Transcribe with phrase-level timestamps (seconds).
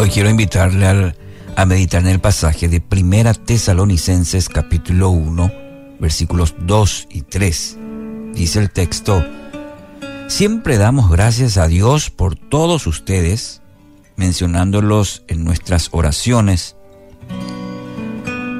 [0.00, 1.14] Hoy quiero invitarle
[1.56, 5.52] a meditar en el pasaje de Primera Tesalonicenses capítulo 1,
[6.00, 7.78] versículos 2 y 3.
[8.32, 9.22] Dice el texto,
[10.26, 13.60] Siempre damos gracias a Dios por todos ustedes,
[14.16, 16.76] mencionándolos en nuestras oraciones,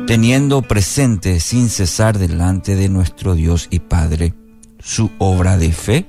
[0.06, 4.34] teniendo presente sin cesar delante de nuestro Dios y Padre
[4.78, 6.06] su obra de fe,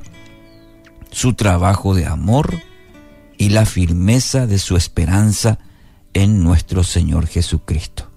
[1.09, 2.59] su trabajo de amor
[3.41, 5.57] y la firmeza de su esperanza
[6.13, 8.07] en nuestro Señor Jesucristo.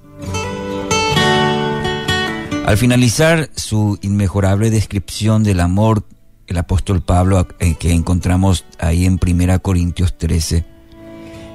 [2.67, 6.07] Al finalizar su inmejorable descripción del amor,
[6.47, 10.67] el apóstol Pablo, eh, que encontramos ahí en 1 Corintios 13,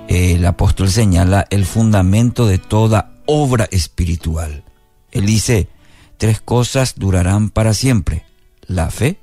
[0.07, 4.63] el apóstol señala el fundamento de toda obra espiritual.
[5.11, 5.69] Él dice,
[6.17, 8.25] tres cosas durarán para siempre,
[8.65, 9.19] la fe,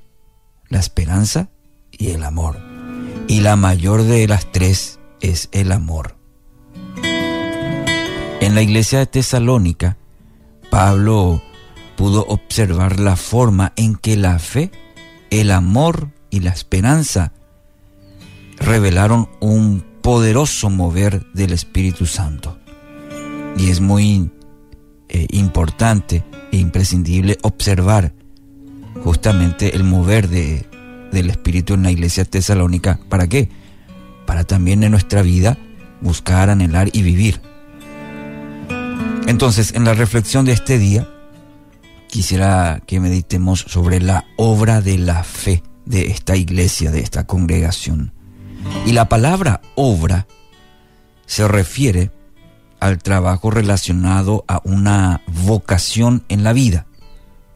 [0.68, 1.48] la esperanza
[1.90, 2.65] y el amor.
[3.28, 6.16] Y la mayor de las tres es el amor.
[8.40, 9.96] En la iglesia de Tesalónica,
[10.70, 11.42] Pablo
[11.96, 14.70] pudo observar la forma en que la fe,
[15.30, 17.32] el amor y la esperanza
[18.58, 22.58] revelaron un poderoso mover del Espíritu Santo.
[23.56, 24.30] Y es muy
[25.08, 28.12] eh, importante e imprescindible observar
[29.02, 30.66] justamente el mover de,
[31.16, 33.00] del Espíritu en la iglesia tesalónica.
[33.08, 33.48] ¿Para qué?
[34.26, 35.58] Para también en nuestra vida
[36.00, 37.40] buscar, anhelar y vivir.
[39.26, 41.08] Entonces, en la reflexión de este día,
[42.08, 48.12] quisiera que meditemos sobre la obra de la fe de esta iglesia, de esta congregación.
[48.84, 50.26] Y la palabra obra
[51.26, 52.10] se refiere
[52.78, 56.86] al trabajo relacionado a una vocación en la vida.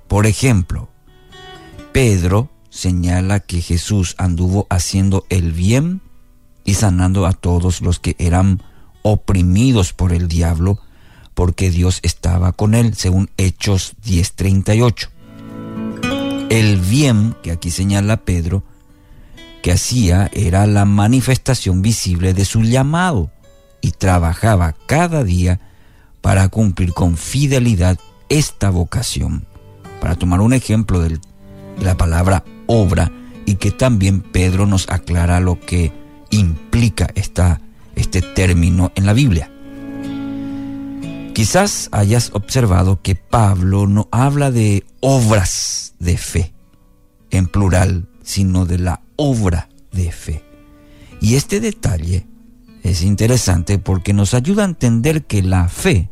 [0.09, 0.89] Por ejemplo,
[1.93, 6.01] Pedro señala que Jesús anduvo haciendo el bien
[6.65, 8.63] y sanando a todos los que eran
[9.03, 10.79] oprimidos por el diablo,
[11.35, 15.11] porque Dios estaba con él, según Hechos 10:38.
[16.49, 18.65] El bien que aquí señala Pedro
[19.63, 23.31] que hacía era la manifestación visible de su llamado
[23.81, 25.61] y trabajaba cada día
[26.21, 27.99] para cumplir con fidelidad
[28.29, 29.47] esta vocación.
[30.01, 31.21] Para tomar un ejemplo de
[31.81, 33.11] la palabra obra
[33.47, 35.93] y que también Pedro nos aclara lo que
[36.31, 37.61] implica esta,
[37.97, 39.51] este término en la Biblia.
[41.35, 46.53] Quizás hayas observado que Pablo no habla de obras de fe
[47.31, 50.45] en plural, sino de la obra de fe.
[51.21, 52.27] Y este detalle
[52.83, 56.09] es interesante porque nos ayuda a entender que la fe,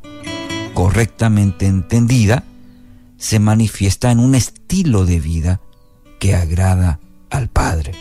[0.75, 2.45] correctamente entendida,
[3.17, 5.61] se manifiesta en un estilo de vida
[6.19, 7.93] que agrada al Padre.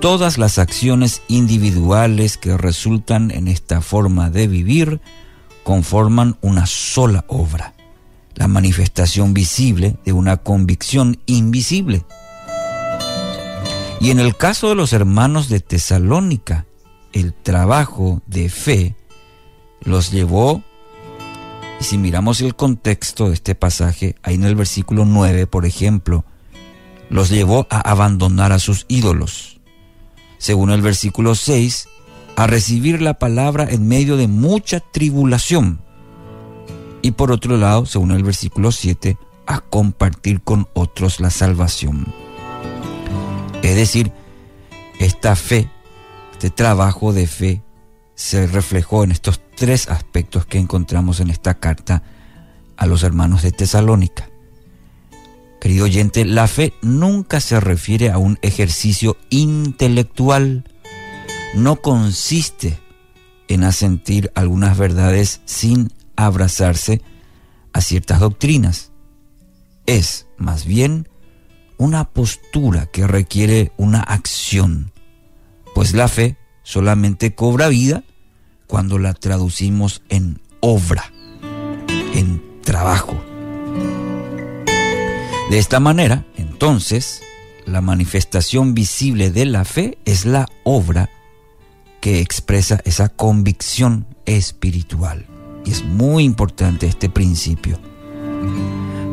[0.00, 5.00] Todas las acciones individuales que resultan en esta forma de vivir
[5.64, 7.74] conforman una sola obra,
[8.34, 12.04] la manifestación visible de una convicción invisible.
[14.00, 16.66] Y en el caso de los hermanos de Tesalónica,
[17.12, 18.94] el trabajo de fe
[19.80, 20.62] los llevó
[21.80, 26.24] y si miramos el contexto de este pasaje, ahí en el versículo 9, por ejemplo,
[27.10, 29.60] los llevó a abandonar a sus ídolos.
[30.38, 31.88] Según el versículo 6,
[32.36, 35.80] a recibir la palabra en medio de mucha tribulación.
[37.02, 39.16] Y por otro lado, según el versículo 7,
[39.46, 42.06] a compartir con otros la salvación.
[43.62, 44.12] Es decir,
[44.98, 45.70] esta fe,
[46.32, 47.62] este trabajo de fe,
[48.14, 52.02] se reflejó en estos tres aspectos que encontramos en esta carta
[52.76, 54.28] a los hermanos de Tesalónica.
[55.60, 60.64] Querido oyente, la fe nunca se refiere a un ejercicio intelectual,
[61.54, 62.78] no consiste
[63.48, 67.00] en asentir algunas verdades sin abrazarse
[67.72, 68.92] a ciertas doctrinas.
[69.86, 71.08] Es, más bien,
[71.78, 74.92] una postura que requiere una acción,
[75.74, 78.04] pues la fe solamente cobra vida
[78.66, 81.12] cuando la traducimos en obra,
[82.14, 83.16] en trabajo.
[85.50, 87.22] De esta manera, entonces,
[87.66, 91.10] la manifestación visible de la fe es la obra
[92.00, 95.26] que expresa esa convicción espiritual.
[95.64, 97.78] Y es muy importante este principio,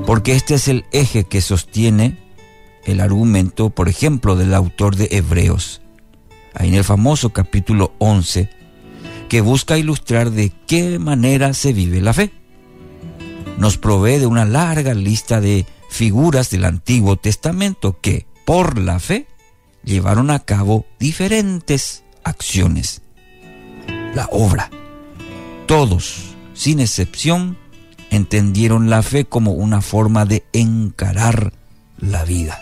[0.05, 2.19] porque este es el eje que sostiene
[2.85, 5.81] el argumento, por ejemplo, del autor de Hebreos,
[6.53, 8.49] ahí en el famoso capítulo 11,
[9.33, 12.31] que busca ilustrar de qué manera se vive la fe.
[13.57, 19.25] Nos provee de una larga lista de figuras del Antiguo Testamento que, por la fe,
[19.83, 23.01] llevaron a cabo diferentes acciones.
[24.13, 24.69] la obra.
[25.65, 27.57] Todos, sin excepción,
[28.11, 31.53] entendieron la fe como una forma de encarar
[31.97, 32.59] la vida.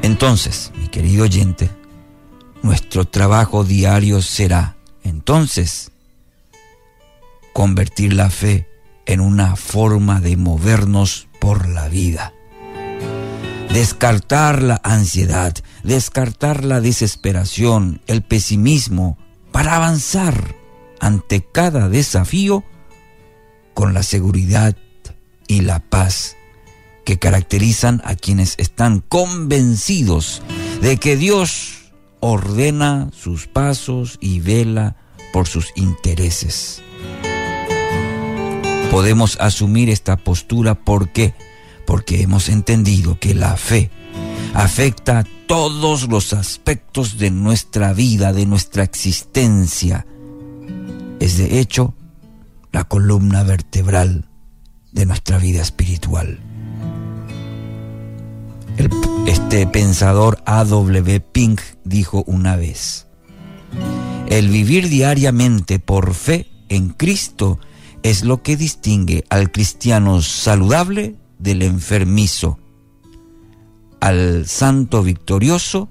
[0.00, 1.68] Entonces, mi querido oyente,
[2.62, 5.92] nuestro trabajo diario será, entonces,
[7.52, 8.68] convertir la fe
[9.06, 12.32] en una forma de movernos por la vida.
[13.72, 15.54] Descartar la ansiedad,
[15.84, 19.16] descartar la desesperación, el pesimismo,
[19.52, 20.54] para avanzar
[21.00, 22.64] ante cada desafío
[23.74, 24.76] con la seguridad
[25.46, 26.36] y la paz
[27.04, 30.42] que caracterizan a quienes están convencidos
[30.82, 31.79] de que Dios
[32.20, 34.96] ordena sus pasos y vela
[35.32, 36.82] por sus intereses.
[38.90, 41.34] Podemos asumir esta postura porque
[41.90, 43.90] porque hemos entendido que la fe
[44.54, 50.06] afecta todos los aspectos de nuestra vida, de nuestra existencia.
[51.18, 51.94] Es de hecho
[52.70, 54.28] la columna vertebral
[54.92, 56.38] de nuestra vida espiritual.
[59.50, 61.18] Este pensador A.W.
[61.18, 63.08] Pink dijo una vez,
[64.28, 67.58] el vivir diariamente por fe en Cristo
[68.04, 72.60] es lo que distingue al cristiano saludable del enfermizo,
[73.98, 75.88] al santo victorioso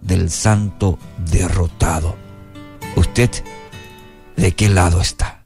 [0.00, 0.98] del santo
[1.30, 2.16] derrotado.
[2.96, 3.30] ¿Usted
[4.38, 5.37] de qué lado está?